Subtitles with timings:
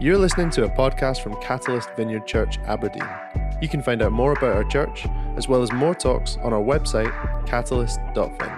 [0.00, 3.02] You're listening to a podcast from Catalyst Vineyard Church, Aberdeen.
[3.60, 5.04] You can find out more about our church,
[5.36, 7.10] as well as more talks, on our website,
[7.46, 8.52] catalyst.fin.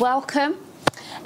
[0.00, 0.56] Welcome,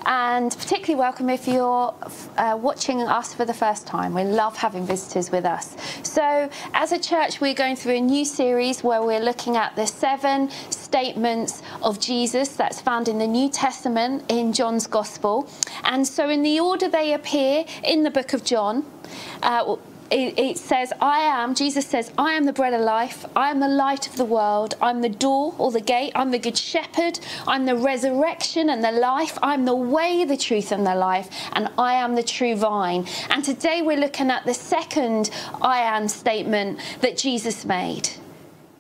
[0.05, 1.95] and particularly welcome if you're
[2.37, 4.13] uh, watching us for the first time.
[4.13, 5.75] We love having visitors with us.
[6.03, 9.87] So, as a church, we're going through a new series where we're looking at the
[9.87, 10.51] seven
[10.89, 15.47] statements of Jesus that's found in the New Testament in John's Gospel.
[15.85, 18.87] And so, in the order they appear in the book of John,
[19.43, 19.77] uh,
[20.11, 23.27] it, it, says, I am, Jesus says, I am the bread of life.
[23.37, 24.75] I am the light of the world.
[24.81, 26.13] I'm the door or the gate.
[26.15, 27.21] I'm the good shepherd.
[27.47, 29.39] I'm the resurrection and the life.
[29.43, 31.29] I'm the way, the truth, and the life.
[31.53, 33.07] And I am the true vine.
[33.29, 35.29] And today we're looking at the second
[35.61, 38.09] I am statement that Jesus made.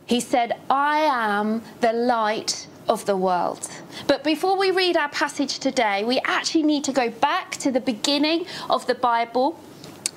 [0.08, 3.68] He said, I am the light of the world.
[4.06, 7.80] But before we read our passage today, we actually need to go back to the
[7.80, 9.60] beginning of the Bible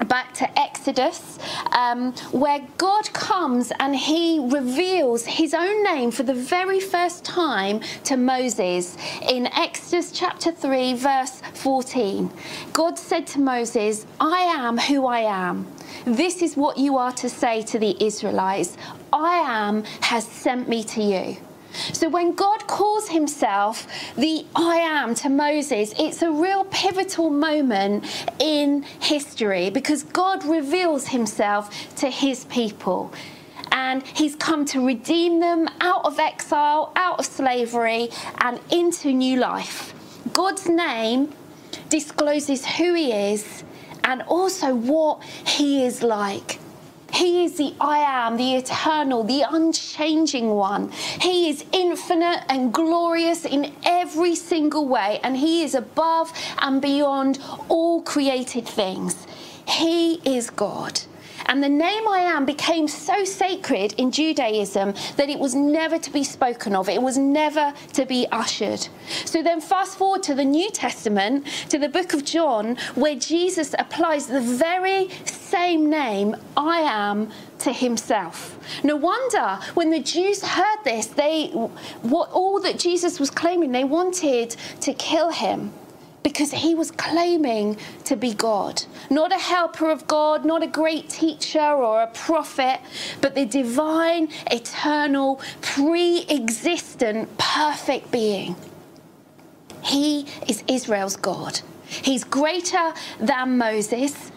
[0.08, 1.38] back to Exodus,
[1.78, 7.82] um, where God comes and he reveals his own name for the very first time
[8.06, 8.98] to Moses.
[9.30, 12.32] In Exodus chapter 3, verse 14,
[12.74, 15.68] God said to Moses, I am who I am.
[16.06, 18.78] This is what you are to say to the Israelites
[19.14, 21.38] I am has sent me to you.
[21.94, 28.06] So when God calls himself the I am to Moses, it's a real pivotal moment
[28.40, 33.14] in history because God reveals himself to his people.
[33.72, 39.40] And he's come to redeem them out of exile, out of slavery, and into new
[39.40, 39.94] life.
[40.34, 41.32] God's name
[41.90, 43.64] discloses who he is
[44.04, 46.60] and also what he is like.
[47.14, 50.92] He is the I am, the eternal, the unchanging one.
[51.20, 57.40] He is infinite and glorious in every single way, and He is above and beyond
[57.68, 59.28] all created things.
[59.68, 61.02] He is God.
[61.52, 66.10] And the name I am became so sacred in Judaism that it was never to
[66.10, 68.88] be spoken of, it was never to be ushered.
[69.26, 73.76] So then, fast forward to the New Testament, to the book of John, where Jesus
[73.78, 77.30] applies the very same name, I am,
[77.60, 78.58] to himself.
[78.86, 83.84] No wonder when the Jews heard this, they what all that Jesus was claiming, they
[83.84, 85.74] wanted to kill him
[86.24, 88.84] because he was claiming to be God.
[89.10, 92.80] Not a helper of God, not a great teacher or a prophet,
[93.22, 98.56] but the divine, eternal, pre existent, perfect being.
[99.84, 101.62] He is Israel's God.
[101.86, 104.32] He's greater than Moses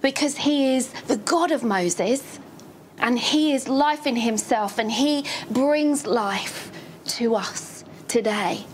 [0.00, 2.38] because he is the God of Moses
[2.98, 6.70] and he is life in himself and he brings life
[7.04, 8.64] to us today.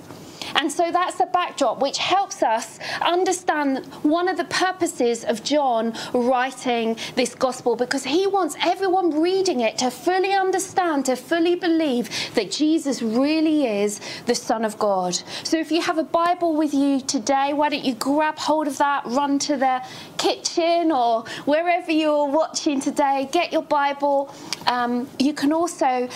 [0.56, 5.94] And so that's the backdrop, which helps us understand one of the purposes of John
[6.12, 12.10] writing this gospel, because he wants everyone reading it to fully understand, to fully believe
[12.34, 15.14] that Jesus really is the Son of God.
[15.44, 18.78] So if you have a Bible with you today, why don't you grab hold of
[18.78, 19.82] that, run to the
[20.16, 24.34] kitchen or wherever you're watching today, get your Bible.
[24.66, 26.08] Um, you can also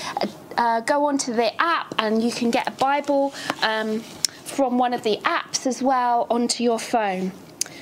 [0.56, 3.34] uh, go onto the app and you can get a Bible.
[3.62, 4.03] Um,
[4.50, 7.33] from one of the apps as well onto your phone.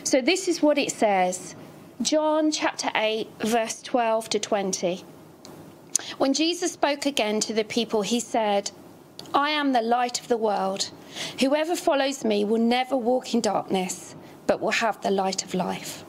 [0.05, 1.57] So this is what it says
[2.01, 5.05] John chapter 8, verse 12 to 20.
[6.19, 8.71] When Jesus spoke again to the people, he said,
[9.35, 10.91] I am the light of the world.
[11.41, 14.15] Whoever follows me will never walk in darkness,
[14.47, 16.05] but will have the light of life.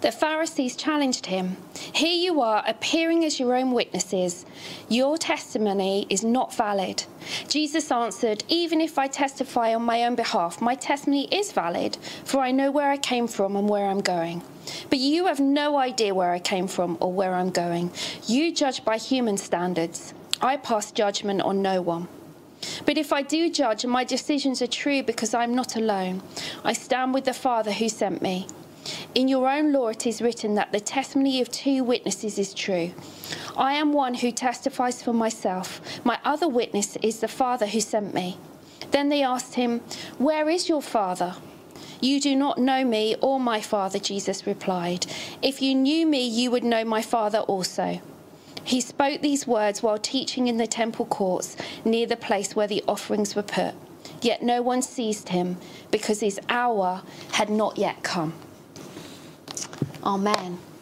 [0.00, 1.56] The Pharisees challenged him.
[1.92, 4.44] Here you are, appearing as your own witnesses.
[4.88, 7.04] Your testimony is not valid.
[7.48, 12.40] Jesus answered, Even if I testify on my own behalf, my testimony is valid, for
[12.40, 14.42] I know where I came from and where I'm going.
[14.90, 17.90] But you have no idea where I came from or where I'm going.
[18.26, 20.14] You judge by human standards.
[20.40, 22.08] I pass judgment on no one.
[22.86, 26.22] But if I do judge and my decisions are true because I'm not alone,
[26.64, 28.46] I stand with the Father who sent me.
[29.14, 32.92] In your own law it is written that the testimony of two witnesses is true.
[33.56, 35.80] I am one who testifies for myself.
[36.04, 38.38] My other witness is the Father who sent me.
[38.90, 39.80] Then they asked him,
[40.18, 41.36] Where is your Father?
[42.00, 45.06] You do not know me or my Father, Jesus replied.
[45.40, 48.00] If you knew me, you would know my Father also.
[48.62, 52.84] He spoke these words while teaching in the temple courts near the place where the
[52.88, 53.74] offerings were put.
[54.22, 55.58] Yet no one seized him
[55.90, 57.02] because his hour
[57.32, 58.32] had not yet come.
[60.04, 60.73] Amen.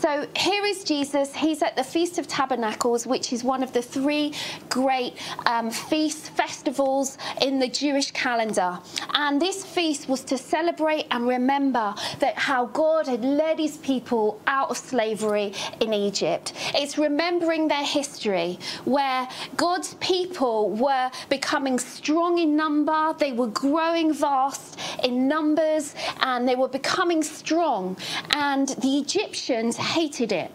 [0.00, 1.34] So here is Jesus.
[1.34, 4.32] He's at the Feast of Tabernacles, which is one of the three
[4.68, 5.14] great
[5.44, 8.78] um, feast festivals in the Jewish calendar.
[9.14, 14.40] And this feast was to celebrate and remember that how God had led his people
[14.46, 16.52] out of slavery in Egypt.
[16.76, 24.12] It's remembering their history where God's people were becoming strong in number, they were growing
[24.12, 27.96] vast in numbers, and they were becoming strong.
[28.30, 30.50] And the Egyptians hated it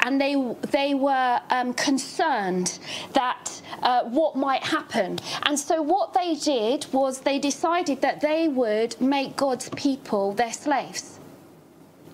[0.00, 0.34] and they
[0.70, 2.78] they were um, concerned
[3.12, 5.18] that uh, what might happen.
[5.44, 10.52] And so what they did was they decided that they would make God's people their
[10.52, 11.20] slaves.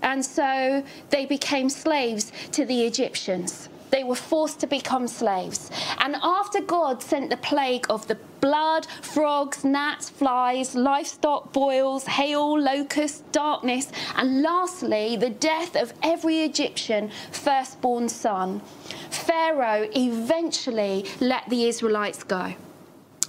[0.02, 3.70] And so they became slaves to the Egyptians.
[3.94, 5.70] They were forced to become slaves.
[6.00, 12.58] And after God sent the plague of the blood, frogs, gnats, flies, livestock, boils, hail,
[12.58, 18.62] locusts, darkness, and lastly, the death of every Egyptian firstborn son,
[19.10, 22.54] Pharaoh eventually let the Israelites go.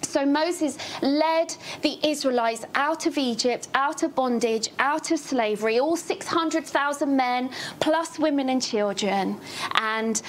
[0.05, 5.95] So Moses led the Israelites out of Egypt, out of bondage, out of slavery, all
[5.95, 7.49] 600,000 men,
[7.79, 9.39] plus women and children.
[9.75, 10.21] And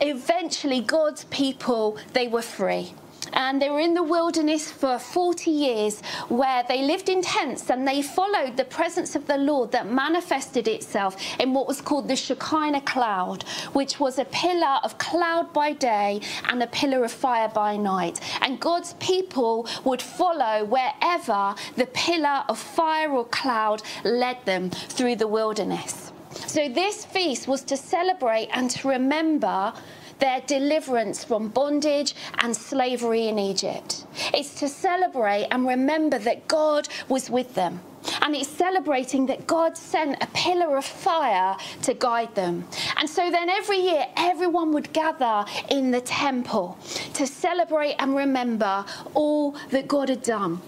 [0.00, 2.94] eventually, God's people, they were free
[3.34, 7.86] and they were in the wilderness for 40 years where they lived in tents and
[7.86, 12.16] they followed the presence of the Lord that manifested itself in what was called the
[12.16, 13.42] Shekinah cloud,
[13.72, 18.20] which was a pillar of cloud by day and a pillar of fire by night.
[18.40, 25.16] And God's people would follow wherever the pillar of fire or cloud led them through
[25.16, 26.12] the wilderness.
[26.46, 29.72] So, this feast was to celebrate and to remember
[30.18, 34.06] their deliverance from bondage and slavery in Egypt.
[34.32, 37.80] It's to celebrate and remember that God was with them.
[38.22, 42.66] And it's celebrating that God sent a pillar of fire to guide them.
[42.98, 46.78] And so then every year, everyone would gather in the temple
[47.14, 48.84] to celebrate and remember
[49.14, 50.60] all that God had done.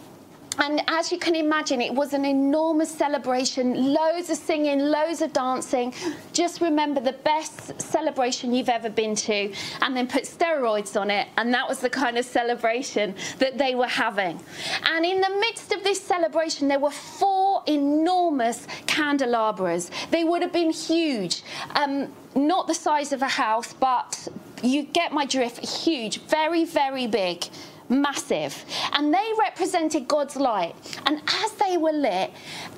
[0.58, 5.32] And as you can imagine, it was an enormous celebration, loads of singing, loads of
[5.32, 5.92] dancing.
[6.32, 11.28] Just remember the best celebration you've ever been to, and then put steroids on it.
[11.36, 14.40] And that was the kind of celebration that they were having.
[14.84, 19.90] And in the midst of this celebration, there were four enormous candelabras.
[20.10, 21.42] They would have been huge,
[21.74, 24.28] um, not the size of a house, but
[24.62, 27.44] you get my drift, huge, very, very big
[27.88, 28.64] massive.
[28.92, 30.74] And they represented God's light.
[31.06, 32.30] And as they were lit,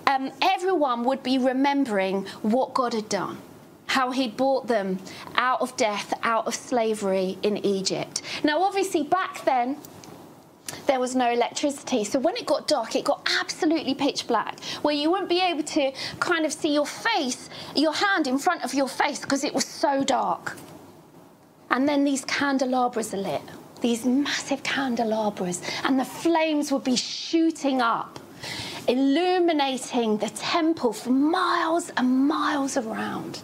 [0.06, 3.38] um, everyone would be remembering what God had done.
[3.86, 4.98] How he'd brought them
[5.36, 8.22] out of death, out of slavery in Egypt.
[8.44, 9.78] Now, obviously, back then,
[10.86, 12.04] there was no electricity.
[12.04, 15.62] So when it got dark, it got absolutely pitch black, where you wouldn't be able
[15.62, 19.54] to kind of see your face, your hand in front of your face, because it
[19.54, 20.58] was so dark.
[21.70, 23.42] And then these candelabras are lit
[23.80, 28.18] these massive candelabras, and the flames would be shooting up,
[28.86, 33.42] illuminating the temple for miles and miles around.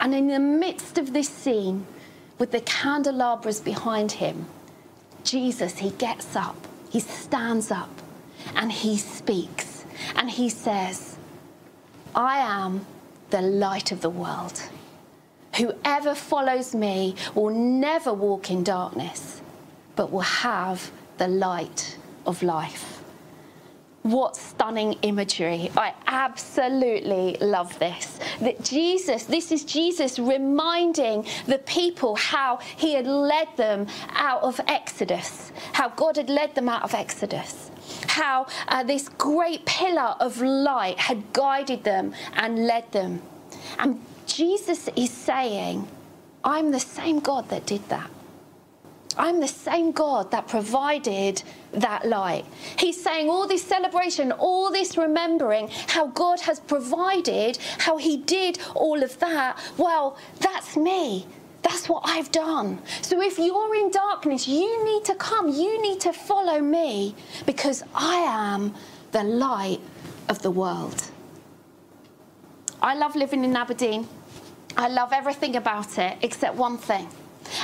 [0.00, 1.86] And in the midst of this scene,
[2.38, 4.46] with the candelabras behind him,
[5.22, 6.56] Jesus, he gets up,
[6.90, 7.90] he stands up,
[8.56, 9.84] and he speaks,
[10.16, 11.16] and he says,
[12.14, 12.84] I am
[13.30, 14.60] the light of the world.
[15.56, 19.42] Whoever follows me will never walk in darkness,
[19.96, 23.02] but will have the light of life.
[24.02, 25.70] What stunning imagery.
[25.76, 28.18] I absolutely love this.
[28.40, 34.60] That Jesus, this is Jesus reminding the people how he had led them out of
[34.66, 37.70] Exodus, how God had led them out of Exodus
[38.08, 43.22] how uh, this great pillar of light had guided them and led them.
[43.78, 45.88] And Jesus is saying,
[46.44, 48.10] I'm the same God that did that.
[49.16, 52.46] I'm the same God that provided that light.
[52.78, 58.58] He's saying all this celebration, all this remembering how God has provided, how He did
[58.74, 59.58] all of that.
[59.76, 61.26] Well, that's me.
[61.62, 62.80] That's what I've done.
[63.02, 65.48] So if you're in darkness, you need to come.
[65.48, 67.14] You need to follow me
[67.46, 68.74] because I am
[69.12, 69.80] the light
[70.28, 71.10] of the world.
[72.82, 74.08] I love living in Aberdeen.
[74.76, 77.08] I love everything about it except one thing.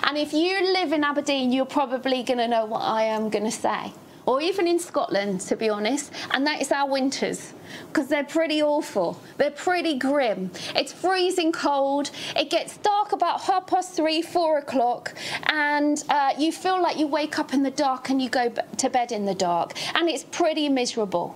[0.05, 3.45] And if you live in Aberdeen, you're probably going to know what I am going
[3.45, 3.93] to say.
[4.29, 7.55] Or even in Scotland, to be honest, and that is our winters
[7.87, 9.19] because they're pretty awful.
[9.39, 10.51] They're pretty grim.
[10.77, 12.11] It's freezing cold.
[12.37, 15.15] It gets dark about half past three, four o'clock,
[15.47, 18.91] and uh, you feel like you wake up in the dark and you go to
[18.91, 21.35] bed in the dark, and it's pretty miserable.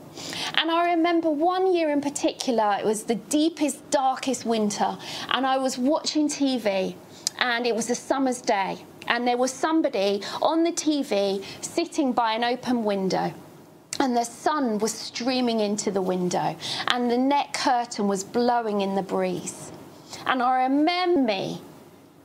[0.57, 4.99] And I remember one year in particular, it was the deepest, darkest winter,
[5.31, 6.95] and I was watching TV,
[7.39, 12.33] and it was a summer's day and there was somebody on the TV sitting by
[12.33, 13.33] an open window.
[14.01, 16.57] And the sun was streaming into the window,
[16.89, 19.71] and the net curtain was blowing in the breeze.
[20.27, 21.61] And I remember me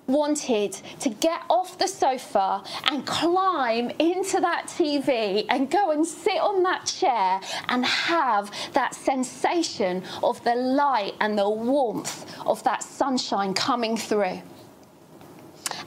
[0.07, 6.39] wanted to get off the sofa and climb into that TV and go and sit
[6.39, 12.81] on that chair and have that sensation of the light and the warmth of that
[12.81, 14.41] sunshine coming through.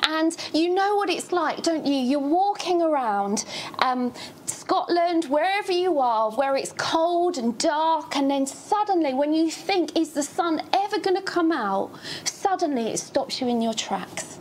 [0.02, 1.95] And you know what it's like, don't you?
[1.95, 3.45] You're walking around
[3.78, 4.12] um,
[4.47, 9.97] Scotland, wherever you are, where it's cold and dark, and then suddenly, when you think,
[9.97, 11.90] is the sun ever going to come out?
[12.25, 14.38] Suddenly it stops you in your tracks.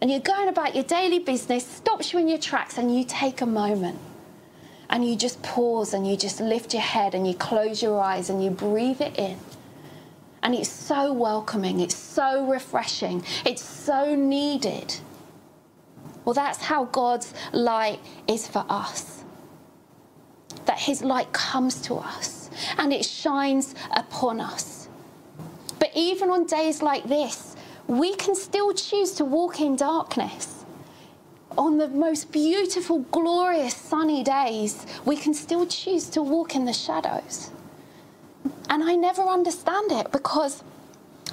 [0.00, 3.42] And you're going about your daily business, stops you in your tracks, and you take
[3.42, 3.98] a moment
[4.88, 8.28] and you just pause and you just lift your head and you close your eyes
[8.28, 9.38] and you breathe it in
[10.42, 14.96] and it's so welcoming, it's so refreshing, it's so needed.
[16.24, 19.24] Well, that's how God's light is for us.
[20.66, 24.88] That His light comes to us and it shines upon us.
[25.78, 27.56] But even on days like this,
[27.86, 30.64] we can still choose to walk in darkness.
[31.58, 36.72] On the most beautiful, glorious, sunny days, we can still choose to walk in the
[36.72, 37.50] shadows.
[38.68, 40.62] And I never understand it because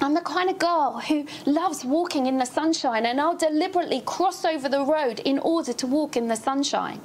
[0.00, 4.44] I'm the kind of girl who loves walking in the sunshine, and I'll deliberately cross
[4.44, 7.00] over the road in order to walk in the sunshine.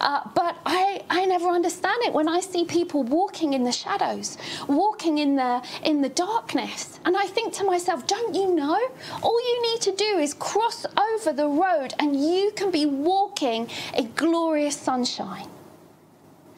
[0.00, 4.38] Uh, but I, I never understand it when I see people walking in the shadows,
[4.66, 8.80] walking in the in the darkness, and I think to myself, don't you know?
[9.22, 13.68] All you need to do is cross over the road, and you can be walking
[13.94, 15.51] in glorious sunshine.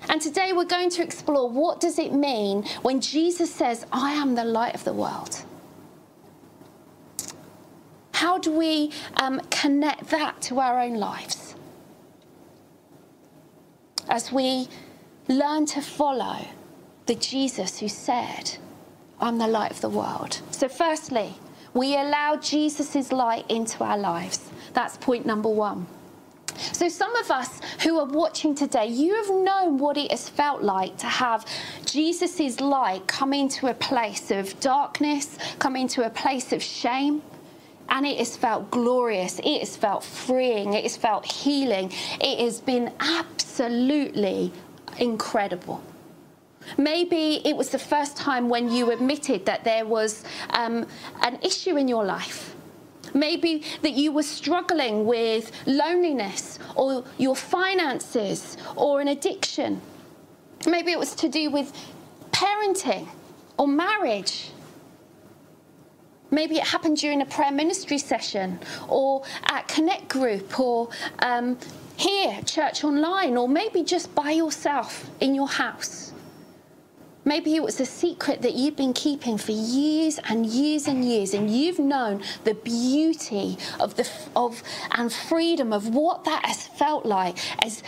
[0.09, 4.35] And today we're going to explore what does it mean when Jesus says, I am
[4.35, 5.45] the light of the world.
[8.13, 11.55] How do we um, connect that to our own lives?
[14.09, 14.69] As we
[15.29, 16.47] learn to follow
[17.07, 18.59] the Jesus who said,
[19.21, 20.41] I'm the light of the world.
[20.51, 21.35] So, firstly,
[21.73, 24.51] we allow Jesus' light into our lives.
[24.73, 25.87] That's point number one.
[26.73, 30.63] So, some of us who are watching today, you have known what it has felt
[30.63, 31.47] like to have
[31.85, 37.23] Jesus' light come into a place of darkness, come into a place of shame.
[37.91, 39.39] And it has felt glorious.
[39.45, 40.73] It has felt freeing.
[40.73, 41.93] It has felt healing.
[42.19, 44.53] It has been absolutely
[44.99, 45.83] incredible.
[46.79, 50.87] Maybe it was the first time when you admitted that there was um,
[51.21, 52.54] an issue in your life
[53.15, 59.81] Maybe that you were struggling with loneliness or your finances or an addiction.
[60.67, 61.73] Maybe it was to do with
[62.33, 63.09] parenting
[63.57, 64.51] or marriage.
[66.31, 70.89] Maybe it happened during a prayer ministry session or at Connect Group or
[71.21, 71.57] um,
[71.97, 76.14] here, church online, or maybe just by yourself in your house.
[77.27, 81.33] Maybe it was a secret that you've been keeping for years and years and years,
[81.33, 84.63] and you've known the beauty of the of
[84.93, 87.83] and freedom of what that has felt like as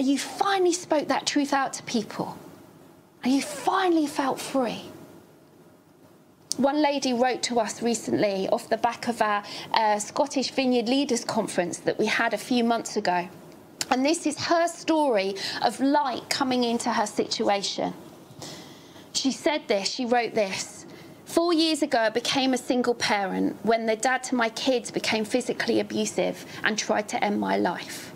[0.00, 2.38] you finally spoke that truth out to people,
[3.24, 4.82] and you finally felt free.
[6.56, 11.24] One lady wrote to us recently off the back of our uh, Scottish Vineyard Leaders
[11.24, 13.28] Conference that we had a few months ago.
[13.90, 17.94] And this is her story of light coming into her situation.
[19.18, 20.86] She said this, she wrote this.
[21.24, 25.24] Four years ago, I became a single parent when the dad to my kids became
[25.24, 28.12] physically abusive and tried to end my life.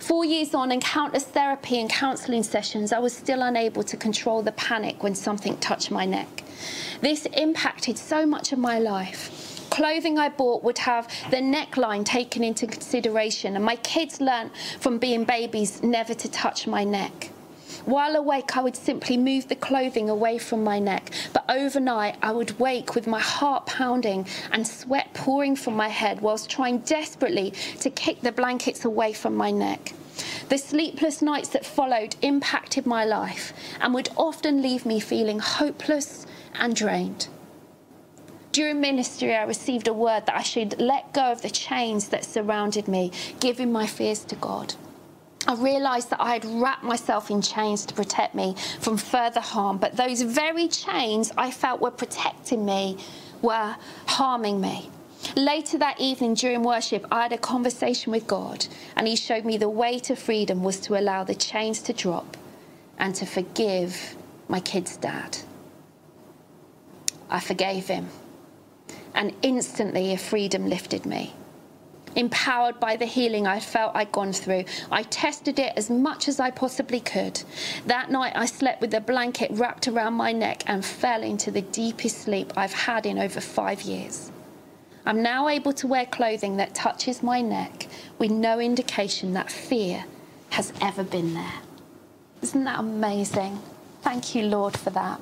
[0.00, 4.42] Four years on, in countless therapy and counselling sessions, I was still unable to control
[4.42, 6.42] the panic when something touched my neck.
[7.00, 9.68] This impacted so much of my life.
[9.70, 14.98] Clothing I bought would have the neckline taken into consideration, and my kids learnt from
[14.98, 17.31] being babies never to touch my neck.
[17.84, 22.32] While awake, I would simply move the clothing away from my neck, but overnight, I
[22.32, 27.52] would wake with my heart pounding and sweat pouring from my head whilst trying desperately
[27.80, 29.94] to kick the blankets away from my neck.
[30.48, 36.26] The sleepless nights that followed impacted my life and would often leave me feeling hopeless
[36.54, 37.28] and drained.
[38.52, 42.22] During ministry, I received a word that I should let go of the chains that
[42.24, 43.10] surrounded me,
[43.40, 44.74] giving my fears to God.
[45.46, 49.78] I realised that I had wrapped myself in chains to protect me from further harm,
[49.78, 52.98] but those very chains I felt were protecting me
[53.40, 54.90] were harming me.
[55.36, 59.56] Later that evening during worship, I had a conversation with God, and He showed me
[59.56, 62.36] the way to freedom was to allow the chains to drop
[62.98, 64.16] and to forgive
[64.48, 65.38] my kid's dad.
[67.30, 68.08] I forgave him,
[69.14, 71.34] and instantly a freedom lifted me.
[72.14, 76.38] Empowered by the healing I felt I'd gone through, I tested it as much as
[76.38, 77.42] I possibly could.
[77.86, 81.62] That night, I slept with a blanket wrapped around my neck and fell into the
[81.62, 84.30] deepest sleep I've had in over five years.
[85.04, 87.88] I'm now able to wear clothing that touches my neck
[88.18, 90.04] with no indication that fear
[90.50, 91.54] has ever been there.
[92.42, 93.60] Isn't that amazing?
[94.02, 95.20] Thank you, Lord, for that.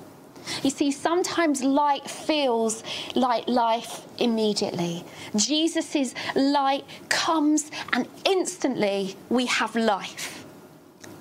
[0.62, 2.82] You see, sometimes light feels
[3.14, 5.04] like life immediately.
[5.36, 10.44] Jesus' light comes and instantly we have life.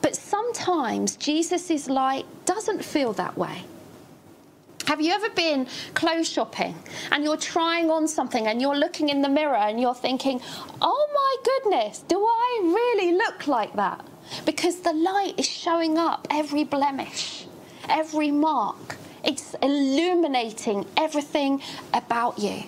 [0.02, 3.64] But sometimes Jesus' light doesn't feel that way.
[4.90, 6.74] Have you ever been clothes shopping
[7.12, 10.42] and you're trying on something and you're looking in the mirror and you're thinking,
[10.82, 14.04] oh my goodness, do I really look like that?
[14.46, 17.46] Because the light is showing up every blemish,
[17.88, 18.98] every mark.
[19.24, 21.62] It's illuminating everything
[21.94, 22.64] about you.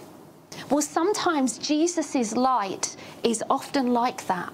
[0.70, 4.54] Well, sometimes Jesus' light is often like that.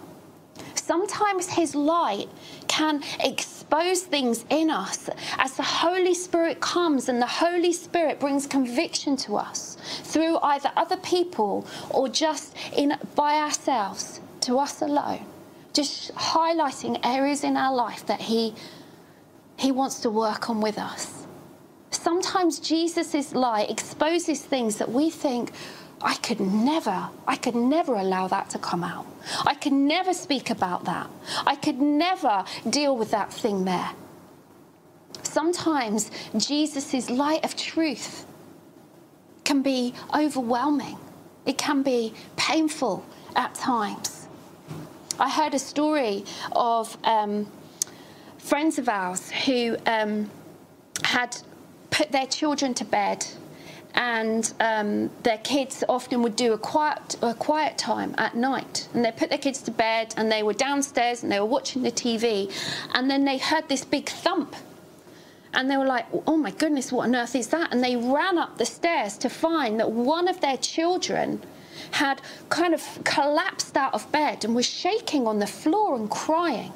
[0.75, 2.30] Sometimes his light
[2.68, 8.48] can expose things in us as the Holy Spirit comes and the Holy Spirit brings
[8.48, 15.25] conviction to us through either other people or just in by ourselves to us alone
[15.77, 18.51] just highlighting areas in our life that he
[19.58, 21.17] he wants to work on with us
[22.08, 25.52] sometimes Jesus' light exposes things that we think,
[26.02, 29.06] I could never, I could never allow that to come out.
[29.46, 31.10] I could never speak about that.
[31.46, 33.92] I could never deal with that thing there.
[35.22, 38.26] Sometimes Jesus' light of truth
[39.44, 40.98] can be overwhelming.
[41.46, 44.30] It can be painful at times.
[45.20, 46.24] I heard a story
[46.54, 47.52] of um,
[48.38, 50.30] friends of ours who um,
[51.04, 51.36] had
[51.89, 53.25] put their children to bed
[53.98, 58.88] and um, their kids often would do a quiet, a quiet time at night.
[58.94, 61.81] And they put their kids to bed and they were downstairs and they were watching
[61.81, 62.53] the TV.
[62.94, 64.55] And then they heard this big thump.
[65.53, 67.74] And they were like, oh my goodness, what on earth is that?
[67.74, 71.42] And they ran up the stairs to find that one of their children
[71.92, 76.74] had kind of collapsed out of bed and was shaking on the floor and crying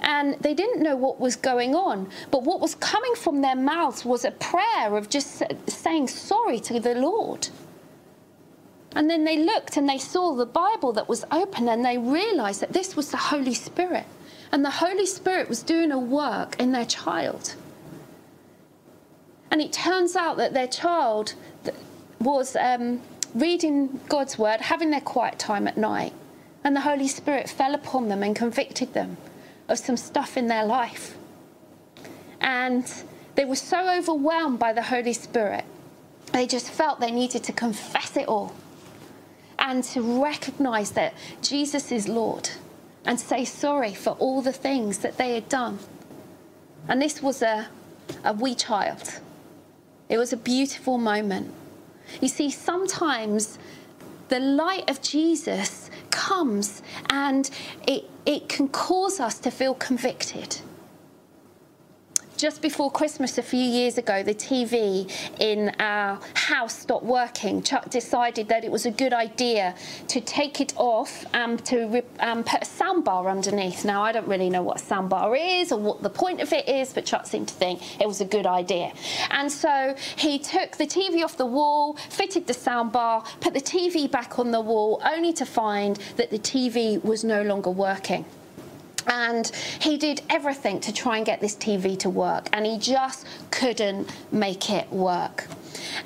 [0.00, 2.08] and they didn't know what was going on.
[2.30, 6.80] But what was coming from their mouths was a prayer of just saying sorry to
[6.80, 7.48] the Lord.
[8.92, 12.60] And then they looked and they saw the Bible that was open and they realized
[12.60, 14.04] that this was the Holy Spirit.
[14.52, 17.54] And the Holy Spirit was doing a work in their child.
[19.50, 21.34] And it turns out that their child
[22.20, 23.00] was um,
[23.34, 26.12] reading God's word, having their quiet time at night.
[26.64, 29.16] And the Holy Spirit fell upon them and convicted them
[29.70, 31.16] of some stuff in their life.
[32.40, 32.90] And
[33.34, 35.64] they were so overwhelmed by the Holy Spirit,
[36.32, 38.54] they just felt they needed to confess it all
[39.58, 42.50] and to recognize that Jesus is Lord
[43.04, 45.78] and say sorry for all the things that they had done.
[46.88, 47.68] And this was a,
[48.24, 49.20] a wee child.
[50.08, 51.52] It was a beautiful moment.
[52.20, 53.58] You see, sometimes
[54.28, 57.50] the light of Jesus comes and
[57.86, 60.58] it, it can cause us to feel convicted
[62.40, 67.62] just before Christmas a few years ago, the TV in our house stopped working.
[67.62, 69.74] Chuck decided that it was a good idea
[70.08, 73.84] to take it off and to um, put a soundbar underneath.
[73.84, 76.66] Now, I don't really know what a soundbar is or what the point of it
[76.66, 78.94] is, but Chuck seemed to think it was a good idea.
[79.30, 84.10] And so he took the TV off the wall, fitted the soundbar, put the TV
[84.10, 88.24] back on the wall, only to find that the TV was no longer working
[89.10, 89.48] and
[89.80, 94.10] he did everything to try and get this TV to work, and he just couldn't
[94.32, 95.48] make it work.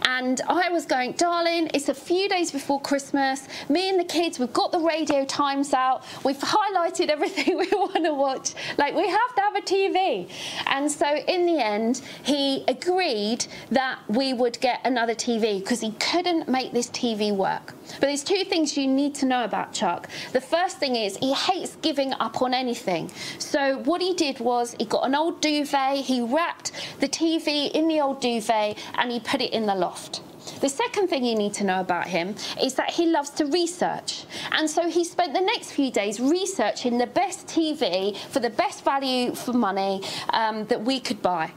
[0.02, 3.48] And I was going, darling, it's a few days before Christmas.
[3.68, 6.04] Me and the kids, we've got the radio times out.
[6.24, 8.54] We've highlighted everything we want to watch.
[8.78, 10.30] Like, we have to have a TV.
[10.66, 15.92] And so, in the end, he agreed that we would get another TV because he
[15.92, 17.74] couldn't make this TV work.
[18.00, 20.08] But there's two things you need to know about Chuck.
[20.32, 23.10] The first thing is he hates giving up on anything.
[23.38, 27.88] So, what he did was he got an old duvet, he wrapped the TV in
[27.88, 30.20] the old duvet, and he put it in the loft.
[30.60, 34.24] The second thing you need to know about him is that he loves to research.
[34.52, 38.84] And so he spent the next few days researching the best TV for the best
[38.84, 41.50] value for money um, that we could buy.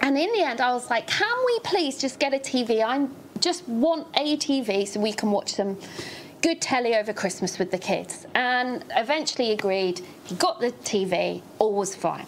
[0.00, 2.82] And in the end, I was like, can we please just get a TV?
[2.84, 3.08] I
[3.40, 5.76] just want a TV so we can watch some
[6.42, 8.26] good telly over Christmas with the kids.
[8.34, 12.26] And eventually agreed, he got the TV, all was fine.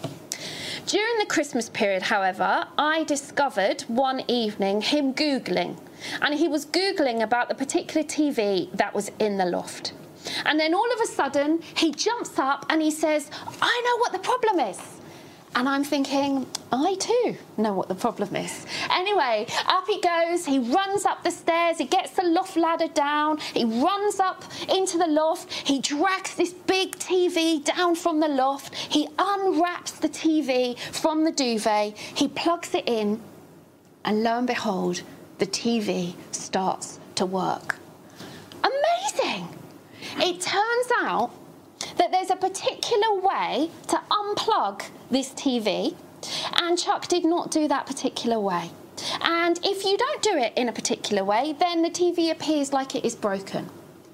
[0.87, 5.79] During the Christmas period, however, I discovered one evening him Googling.
[6.21, 9.93] And he was Googling about the particular TV that was in the loft.
[10.45, 14.11] And then all of a sudden, he jumps up and he says, I know what
[14.11, 14.94] the problem is.
[15.55, 18.65] And I'm thinking, I too know what the problem is.
[18.91, 23.37] Anyway, up he goes, he runs up the stairs, he gets the loft ladder down,
[23.53, 28.75] he runs up into the loft, he drags this big TV down from the loft,
[28.75, 33.21] he unwraps the TV from the duvet, he plugs it in,
[34.03, 35.03] and lo and behold,
[35.37, 37.79] the TV starts to work.
[38.61, 39.47] Amazing!
[40.17, 41.31] It turns out
[41.95, 45.95] that there's a particular way to unplug this TV,
[46.61, 48.69] and Chuck did not do that particular way.
[49.21, 52.95] And if you don't do it in a particular way, then the TV appears like
[52.95, 53.69] it is broken.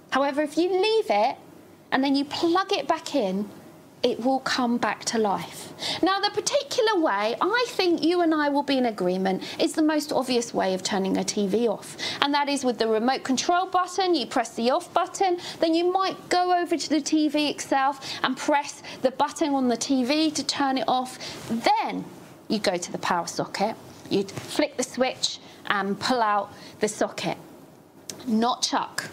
[0.09, 1.37] However, if you leave it
[1.91, 3.49] and then you plug it back in,
[4.03, 5.73] it will come back to life.
[6.01, 9.81] Now, the particular way I think you and I will be in agreement is the
[9.81, 13.67] most obvious way of turning a TV off, and that is with the remote control
[13.67, 14.15] button.
[14.15, 18.35] You press the off button, then you might go over to the TV itself and
[18.35, 21.17] press the button on the TV to turn it off.
[21.47, 22.05] Then
[22.47, 23.75] you go to the power socket,
[24.09, 27.37] you flick the switch and pull out the socket.
[28.27, 29.09] Not Chuck.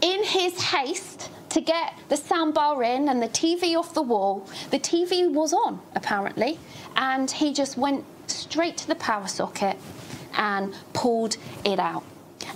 [0.00, 4.44] In his haste, to get the soundbar in and the TV off the wall.
[4.72, 6.58] The TV was on, apparently,
[6.96, 9.76] and he just went straight to the power socket
[10.36, 12.02] and pulled it out.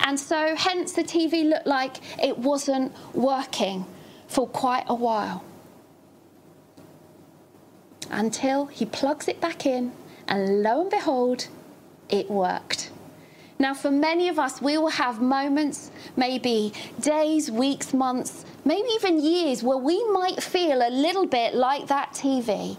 [0.00, 3.86] And so, hence, the TV looked like it wasn't working
[4.26, 5.44] for quite a while
[8.10, 9.92] until he plugs it back in,
[10.26, 11.46] and lo and behold,
[12.08, 12.90] it worked.
[13.58, 19.20] Now, for many of us, we will have moments, maybe days, weeks, months, maybe even
[19.20, 22.76] years, where we might feel a little bit like that TV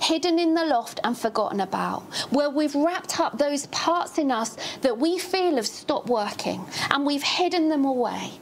[0.00, 4.56] hidden in the loft and forgotten about, where we've wrapped up those parts in us
[4.80, 8.32] that we feel have stopped working and we've hidden them away.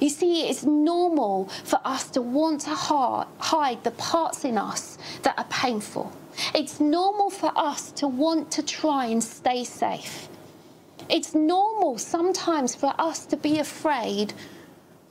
[0.00, 5.38] You see, it's normal for us to want to hide the parts in us that
[5.38, 6.10] are painful.
[6.54, 10.28] It's normal for us to want to try and stay safe.
[11.08, 14.32] It's normal sometimes for us to be afraid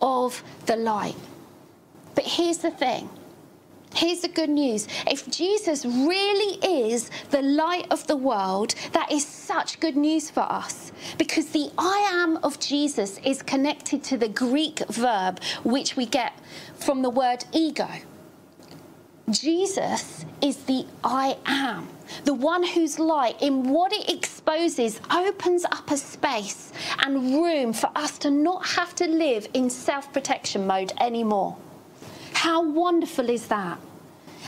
[0.02, 1.16] of the light.
[2.16, 3.10] But here's the thing.
[3.96, 4.88] Here's the good news.
[5.06, 10.42] If Jesus really is the light of the world, that is such good news for
[10.42, 16.08] us because the I am of Jesus is connected to the Greek verb which we
[16.08, 16.34] get
[16.76, 17.88] from the word ego.
[19.30, 21.88] Jesus is the I am,
[22.26, 26.72] the one whose light, in what it exposes, opens up a space
[27.04, 31.58] and room for us to not have to live in self protection mode anymore.
[32.34, 33.80] How wonderful is that?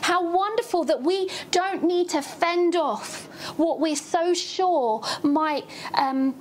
[0.02, 3.26] How wonderful that we don't need to fend off
[3.58, 5.66] what we're so sure might.
[5.94, 6.36] Um,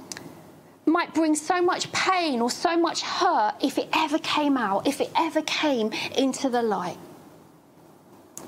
[0.86, 5.00] might bring so much pain or so much hurt if it ever came out, if
[5.00, 6.98] it ever came into the light.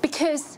[0.01, 0.56] Because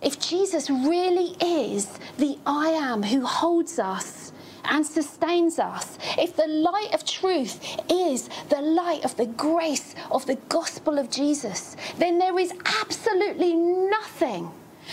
[0.00, 4.32] if Jesus really is the I am who holds us
[4.64, 7.58] and sustains us, if the light of truth
[7.90, 13.54] is the light of the grace of the gospel of Jesus, then there is absolutely
[13.54, 14.50] nothing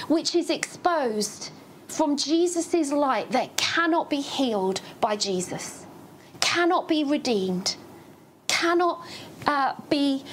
[0.07, 1.51] which is exposed
[1.87, 5.85] from Jesus' light that cannot be healed by Jesus,
[6.39, 7.75] cannot be redeemed,
[8.47, 9.05] cannot
[9.45, 10.23] uh, be,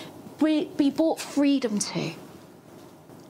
[0.40, 2.12] be brought freedom to.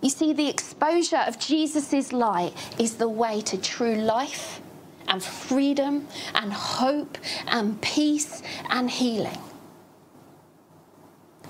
[0.03, 4.61] You see, the exposure of Jesus' light is the way to true life
[5.07, 9.39] and freedom and hope and peace and healing.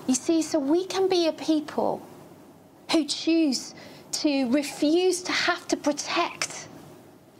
[0.07, 2.07] You see, so we can be a people
[2.91, 3.75] who choose
[4.13, 6.69] to refuse to have to protect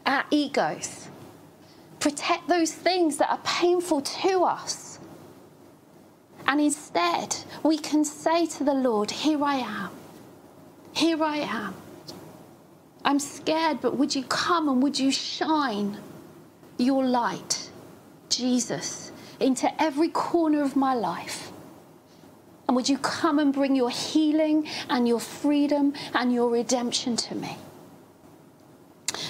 [0.07, 1.09] our egos,
[1.99, 4.97] protect those things that are painful to us.
[6.47, 9.91] And instead, we can say to the Lord, Here I am.
[10.93, 11.73] Here I am.
[13.03, 15.97] I'm scared, but would you come and would you shine
[16.77, 17.69] your light,
[18.29, 21.51] Jesus, into every corner of my life?
[22.67, 27.35] And would you come and bring your healing and your freedom and your redemption to
[27.35, 27.57] me?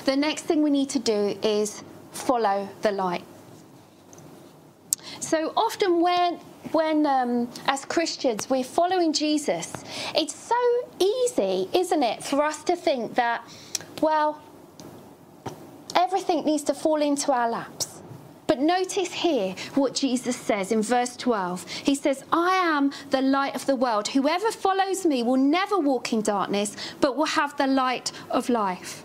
[0.05, 3.23] The next thing we need to do is follow the light.
[5.19, 6.39] so often when
[6.71, 9.73] when um, as Christians we're following Jesus,
[10.15, 10.55] it's so
[10.99, 13.47] easy, isn't it, for us to think that,
[14.01, 14.41] well,
[15.95, 18.01] everything needs to fall into our laps.
[18.45, 21.67] But notice here what Jesus says in verse 12.
[21.67, 24.09] He says, I am the light of the world.
[24.09, 29.03] Whoever follows me will never walk in darkness, but will have the light of life.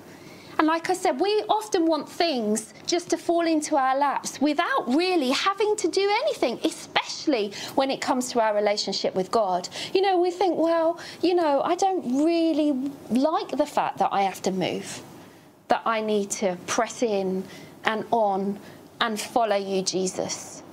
[0.59, 4.89] And like I said, we often want things just to fall into our laps without
[4.89, 9.69] really having to do anything, especially when it comes to our relationship with God.
[9.95, 12.73] You know, we think, well, you know, I don't really
[13.11, 15.01] like the fact that I have to move,
[15.69, 17.45] that I need to press in
[17.85, 18.59] and on
[19.01, 20.65] and follow you, Jesus.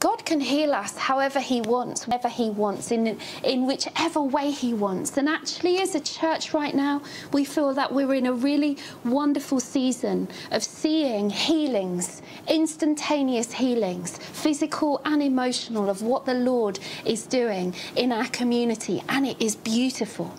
[0.00, 4.72] God can heal us however He wants, whenever He wants, in, in whichever way He
[4.72, 5.16] wants.
[5.16, 9.58] And actually, as a church right now, we feel that we're in a really wonderful
[9.58, 17.74] season of seeing healings, instantaneous healings, physical and emotional, of what the Lord is doing
[17.96, 19.02] in our community.
[19.08, 20.32] And it is beautiful.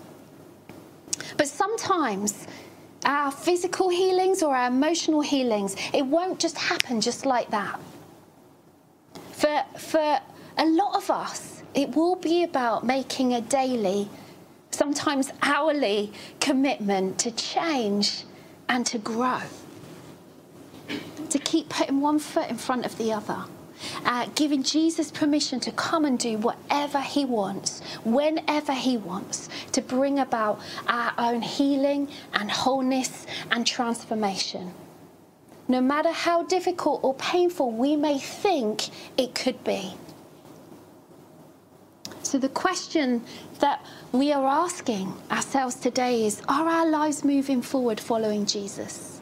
[1.36, 2.46] But sometimes,
[3.04, 7.78] our physical healings or our emotional healings, it won't just happen just like that.
[9.40, 10.20] For, for
[10.58, 14.08] a lot of us, it will be about making a daily,
[14.70, 18.24] sometimes hourly commitment to change
[18.68, 19.40] and to grow,
[21.30, 23.44] to keep putting one foot in front of the other
[24.04, 29.80] uh, giving Jesus permission to come and do whatever he wants, whenever he wants, to
[29.80, 34.72] bring about our own healing and wholeness and transformation.
[35.70, 39.94] No matter how difficult or painful we may think it could be.
[42.24, 43.22] So, the question
[43.60, 49.20] that we are asking ourselves today is Are our lives moving forward following Jesus?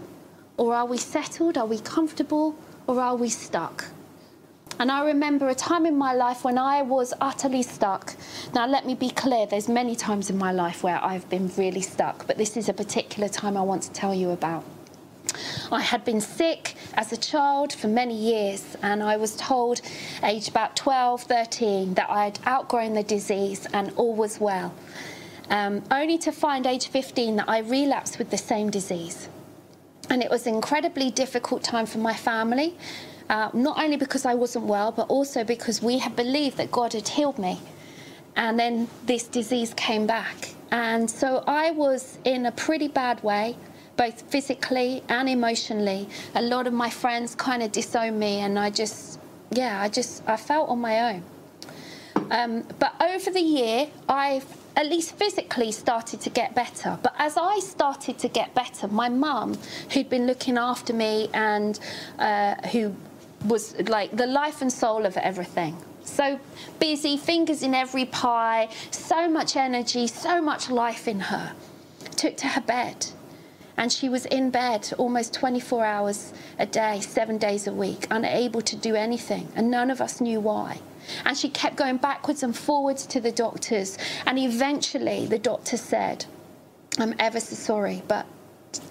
[0.57, 1.59] Or are we settled?
[1.59, 2.57] Are we comfortable?
[2.87, 3.85] Or are we stuck?
[4.79, 8.15] And I remember a time in my life when I was utterly stuck.
[8.55, 11.83] Now, let me be clear, there's many times in my life where I've been really
[11.83, 14.65] stuck, but this is a particular time I want to tell you about.
[15.71, 19.81] I had been sick as a child for many years, and I was told,
[20.23, 24.75] aged about 12, 13, that I had outgrown the disease and all was well.
[25.51, 29.29] Um, only to find, age 15, that I relapsed with the same disease.
[30.11, 32.77] And it was an incredibly difficult time for my family
[33.29, 36.93] uh, not only because I wasn't well, but also because we had believed that God
[36.93, 37.61] had healed me.
[38.37, 40.55] And then this disease came back.
[40.71, 43.57] And so I was in a pretty bad way,
[43.99, 46.09] both physically and emotionally.
[46.35, 50.23] A lot of my friends kind of disowned me, and I just, yeah, I just,
[50.27, 51.23] I felt on my own.
[52.31, 56.99] Um, but over the year, I've at least physically started to get better.
[57.03, 59.59] But as I started to get better, my mum,
[59.93, 61.79] who'd been looking after me and
[62.19, 62.95] uh, who
[63.47, 65.77] was like the life and soul of everything.
[66.05, 66.39] So
[66.79, 71.53] busy, fingers in every pie, so much energy, so much life in her.
[72.17, 73.07] Took to her bed.
[73.79, 78.61] And she was in bed almost 24 hours a day, seven days a week, unable
[78.61, 79.49] to do anything.
[79.55, 80.81] And none of us knew why.
[81.25, 83.97] And she kept going backwards and forwards to the doctors.
[84.27, 86.27] And eventually, the doctor said,
[86.99, 88.27] I'm ever so sorry, but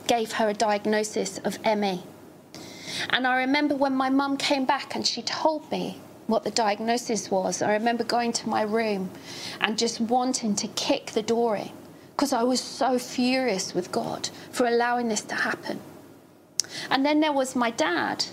[0.07, 2.01] gave her a diagnosis of ME.
[3.09, 7.29] And I remember when my mum came back and she told me what the diagnosis
[7.29, 9.09] was, I remember going to my room
[9.59, 11.71] and just wanting to kick the door in
[12.17, 15.79] because I was so furious with God for allowing this to happen.
[16.89, 18.25] And then there was my dad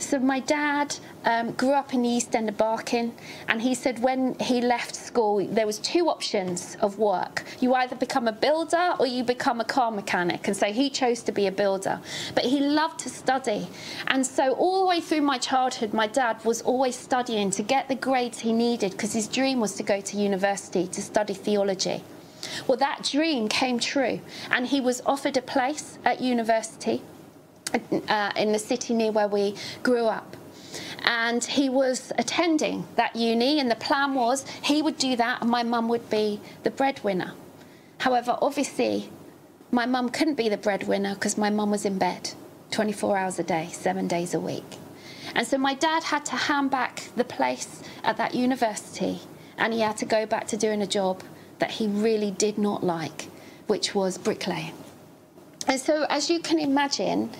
[0.00, 3.12] so my dad um, grew up in the East End of Barking,
[3.48, 7.42] and he said when he left school, there was two options of work.
[7.58, 10.46] You either become a builder or you become a car mechanic.
[10.46, 12.00] And so he chose to be a builder.
[12.36, 13.66] But he loved to study.
[14.06, 17.88] And so all the way through my childhood, my dad was always studying to get
[17.88, 22.04] the grades he needed because his dream was to go to university to study theology.
[22.66, 24.20] Well, that dream came true,
[24.50, 27.02] and he was offered a place at university
[28.08, 30.36] uh, in the city near where we grew up.
[31.04, 35.50] And he was attending that uni, and the plan was he would do that, and
[35.50, 37.32] my mum would be the breadwinner.
[37.98, 39.10] However, obviously,
[39.70, 42.30] my mum couldn't be the breadwinner because my mum was in bed
[42.70, 44.76] 24 hours a day, seven days a week.
[45.34, 49.20] And so my dad had to hand back the place at that university,
[49.56, 51.22] and he had to go back to doing a job
[51.58, 53.28] that he really did not like,
[53.66, 54.74] which was bricklaying.
[55.66, 57.30] And so, as you can imagine,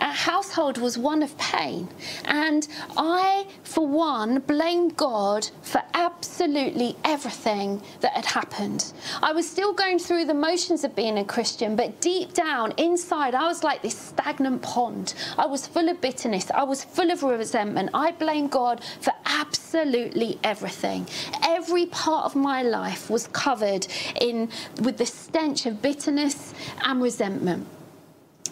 [0.00, 1.88] our household was one of pain.
[2.24, 8.92] And I, for one, blamed God for absolutely everything that had happened.
[9.22, 13.34] I was still going through the motions of being a Christian, but deep down, inside,
[13.34, 15.14] I was like this stagnant pond.
[15.38, 16.50] I was full of bitterness.
[16.50, 17.90] I was full of resentment.
[17.94, 21.06] I blamed God for absolutely everything.
[21.42, 23.86] Every part of my life was covered
[24.20, 24.48] in
[24.82, 27.66] with the stench of bitterness and resentment.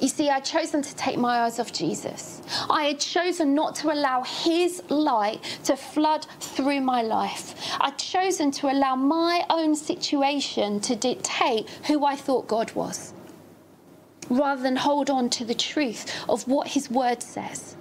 [0.00, 2.42] You see, I'd chosen to take my eyes off Jesus.
[2.68, 7.54] I had chosen not to allow His light to flood through my life.
[7.80, 13.14] I'd chosen to allow my own situation to dictate who I thought God was,
[14.28, 17.76] rather than hold on to the truth of what His Word says.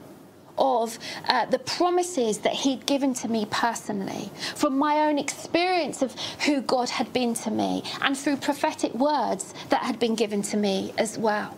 [0.56, 6.16] Of uh, the promises that He'd given to me personally, from my own experience of
[6.46, 10.58] who God had been to me, and through prophetic words that had been given to
[10.58, 11.58] me as well.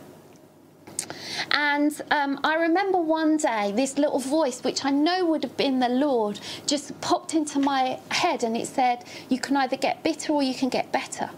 [1.51, 5.79] And um, I remember one day this little voice, which I know would have been
[5.79, 10.33] the Lord, just popped into my head and it said, You can either get bitter
[10.33, 11.29] or you can get better.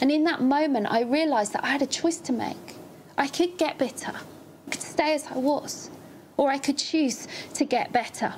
[0.00, 2.76] And in that moment, I realized that I had a choice to make.
[3.16, 4.12] I could get bitter,
[4.66, 5.90] I could stay as I was,
[6.36, 8.34] or I could choose to get better.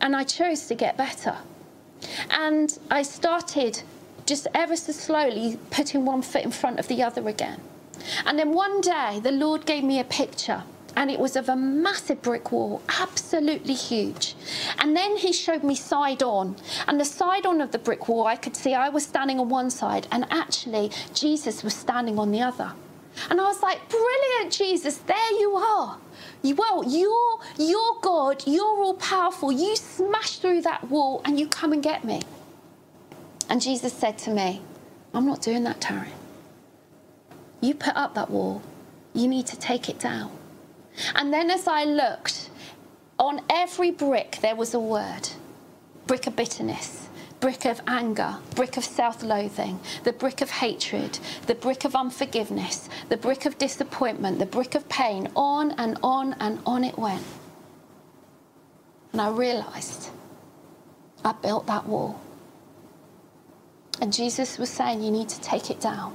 [0.00, 1.36] And I chose to get better.
[2.30, 3.82] And I started
[4.26, 7.60] just ever so slowly putting one foot in front of the other again.
[8.24, 10.62] And then one day, the Lord gave me a picture
[10.96, 14.34] and it was of a massive brick wall, absolutely huge.
[14.78, 16.56] And then he showed me side on,
[16.88, 19.50] and the side on of the brick wall, I could see I was standing on
[19.50, 22.72] one side, and actually Jesus was standing on the other.
[23.30, 25.98] And I was like, brilliant, Jesus, there you are.
[26.42, 29.52] You, well, you're, you're God, you're all powerful.
[29.52, 32.22] You smash through that wall and you come and get me.
[33.48, 34.60] And Jesus said to me,
[35.14, 36.08] I'm not doing that, Taryn.
[37.60, 38.62] You put up that wall,
[39.14, 40.30] you need to take it down.
[41.14, 42.50] And then as I looked,
[43.18, 45.28] on every brick there was a word
[46.06, 47.08] brick of bitterness,
[47.40, 52.88] brick of anger, brick of self loathing, the brick of hatred, the brick of unforgiveness,
[53.08, 55.28] the brick of disappointment, the brick of pain.
[55.34, 57.24] On and on and on it went.
[59.12, 60.10] And I realised
[61.24, 62.20] I built that wall.
[64.00, 66.14] And Jesus was saying, You need to take it down.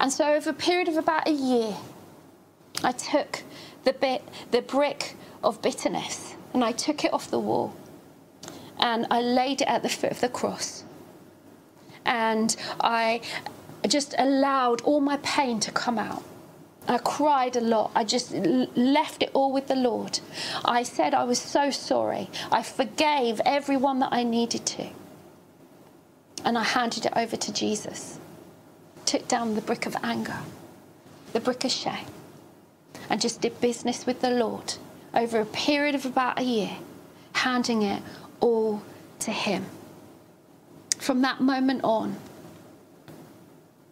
[0.00, 1.76] And so, over a period of about a year,
[2.82, 3.42] I took
[3.84, 7.76] the bit, the brick of bitterness, and I took it off the wall,
[8.78, 10.84] and I laid it at the foot of the cross,
[12.06, 13.20] and I
[13.86, 16.22] just allowed all my pain to come out.
[16.88, 17.92] I cried a lot.
[17.94, 20.18] I just left it all with the Lord.
[20.64, 22.30] I said I was so sorry.
[22.50, 24.88] I forgave everyone that I needed to.
[26.42, 28.19] And I handed it over to Jesus
[29.10, 30.38] took down the brick of anger,
[31.32, 32.06] the brick of shame,
[33.08, 34.74] and just did business with the Lord
[35.12, 36.76] over a period of about a year,
[37.32, 38.00] handing it
[38.38, 38.80] all
[39.18, 39.66] to Him.
[40.98, 42.14] From that moment on,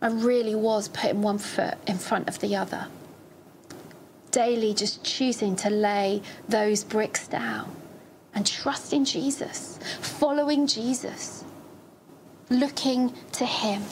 [0.01, 2.87] I really was putting one foot in front of the other.
[4.31, 7.75] Daily, just choosing to lay those bricks down
[8.35, 11.43] and trusting Jesus, following Jesus,
[12.51, 13.83] looking to Him.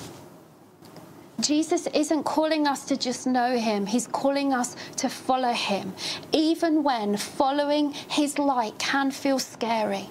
[1.40, 5.92] Jesus isn't calling us to just know him, he's calling us to follow him,
[6.32, 10.08] even when following his light can feel scary.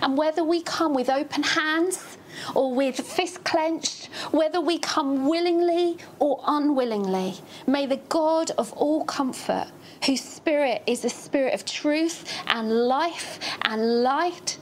[0.00, 2.18] And whether we come with open hands
[2.54, 7.34] or with fists clenched, whether we come willingly or unwillingly,
[7.66, 9.66] may the God of all comfort,
[10.06, 14.58] whose spirit is a spirit of truth and life and light,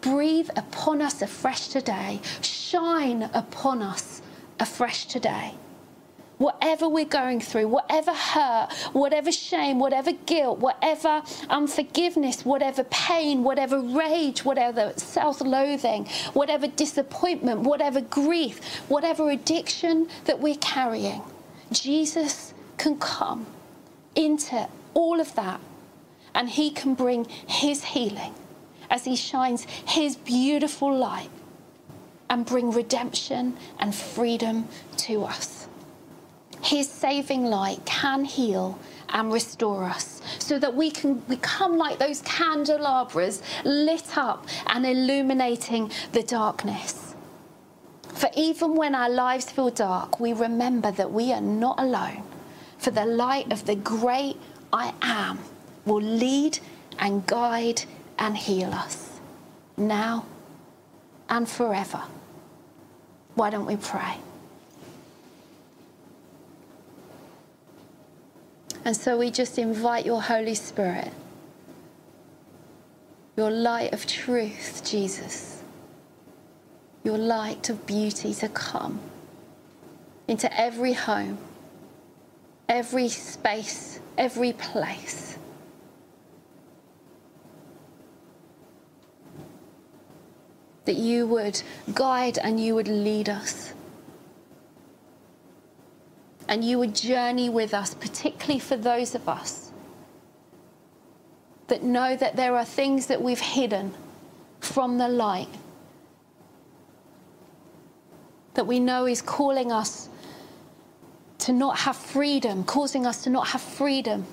[0.00, 4.22] breathe upon us afresh today, shine upon us
[4.60, 5.54] afresh today.
[6.38, 13.80] Whatever we're going through, whatever hurt, whatever shame, whatever guilt, whatever unforgiveness, whatever pain, whatever
[13.80, 21.22] rage, whatever self loathing, whatever disappointment, whatever grief, whatever addiction that we're carrying,
[21.72, 23.46] Jesus can come
[24.14, 25.60] into all of that
[26.34, 28.34] and he can bring his healing
[28.90, 31.30] as he shines his beautiful light
[32.28, 35.68] and bring redemption and freedom to us.
[36.62, 38.78] His saving light can heal
[39.10, 45.90] and restore us so that we can become like those candelabras lit up and illuminating
[46.12, 47.14] the darkness.
[48.14, 52.22] For even when our lives feel dark, we remember that we are not alone.
[52.78, 54.36] For the light of the great
[54.72, 55.38] I am
[55.84, 56.58] will lead
[56.98, 57.82] and guide
[58.18, 59.20] and heal us
[59.76, 60.24] now
[61.28, 62.02] and forever.
[63.36, 64.16] Why don't we pray?
[68.84, 71.12] And so we just invite your Holy Spirit,
[73.36, 75.62] your light of truth, Jesus,
[77.04, 79.00] your light of beauty to come
[80.28, 81.36] into every home,
[82.68, 85.25] every space, every place.
[90.86, 91.62] That you would
[91.94, 93.72] guide and you would lead us.
[96.48, 99.72] And you would journey with us, particularly for those of us
[101.68, 103.92] that know that there are things that we've hidden
[104.60, 105.48] from the light
[108.54, 110.08] that we know is calling us
[111.38, 114.26] to not have freedom, causing us to not have freedom.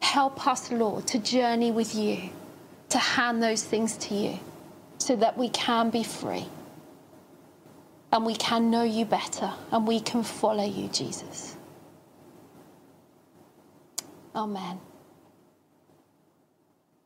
[0.00, 2.30] Help us, Lord, to journey with you,
[2.88, 4.38] to hand those things to you,
[5.00, 6.46] so that we can be free
[8.12, 11.56] and we can know you better and we can follow you, Jesus.
[14.34, 14.78] Amen.